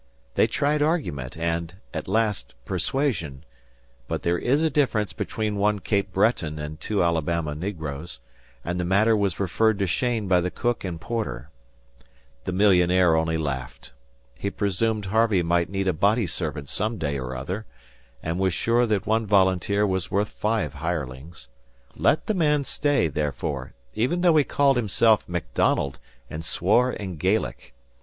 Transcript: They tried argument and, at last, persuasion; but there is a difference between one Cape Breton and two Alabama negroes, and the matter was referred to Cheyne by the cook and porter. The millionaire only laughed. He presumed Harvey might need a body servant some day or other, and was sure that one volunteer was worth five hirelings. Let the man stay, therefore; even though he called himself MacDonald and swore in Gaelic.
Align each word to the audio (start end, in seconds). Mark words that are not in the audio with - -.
They 0.33 0.47
tried 0.47 0.81
argument 0.81 1.37
and, 1.37 1.75
at 1.93 2.07
last, 2.07 2.55
persuasion; 2.65 3.43
but 4.07 4.23
there 4.23 4.39
is 4.39 4.63
a 4.63 4.69
difference 4.71 5.13
between 5.13 5.57
one 5.57 5.77
Cape 5.77 6.11
Breton 6.11 6.57
and 6.57 6.79
two 6.81 7.03
Alabama 7.03 7.53
negroes, 7.53 8.19
and 8.65 8.79
the 8.79 8.83
matter 8.83 9.15
was 9.15 9.39
referred 9.39 9.77
to 9.77 9.85
Cheyne 9.85 10.27
by 10.27 10.41
the 10.41 10.49
cook 10.49 10.83
and 10.83 10.99
porter. 10.99 11.51
The 12.45 12.51
millionaire 12.51 13.15
only 13.15 13.37
laughed. 13.37 13.93
He 14.33 14.49
presumed 14.49 15.05
Harvey 15.05 15.43
might 15.43 15.69
need 15.69 15.87
a 15.87 15.93
body 15.93 16.25
servant 16.25 16.67
some 16.67 16.97
day 16.97 17.19
or 17.19 17.35
other, 17.35 17.67
and 18.23 18.39
was 18.39 18.55
sure 18.55 18.87
that 18.87 19.05
one 19.05 19.27
volunteer 19.27 19.85
was 19.85 20.09
worth 20.09 20.29
five 20.29 20.73
hirelings. 20.73 21.47
Let 21.95 22.25
the 22.25 22.33
man 22.33 22.63
stay, 22.63 23.07
therefore; 23.07 23.75
even 23.93 24.21
though 24.21 24.35
he 24.37 24.43
called 24.45 24.77
himself 24.77 25.29
MacDonald 25.29 25.99
and 26.27 26.43
swore 26.43 26.91
in 26.91 27.17
Gaelic. 27.17 27.75